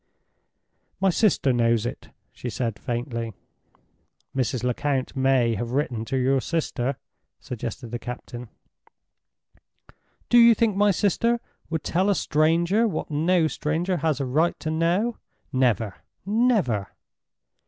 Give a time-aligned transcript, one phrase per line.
[0.99, 3.33] "My sister knows it," she said, faintly.
[4.35, 4.63] "Mrs.
[4.63, 6.97] Lecount may have written to your sister,"
[7.39, 8.49] suggested the captain:
[10.27, 14.59] "Do you think my sister would tell a stranger what no stranger has a right
[14.61, 15.19] to know?
[15.53, 15.97] Never!
[16.25, 16.87] never!"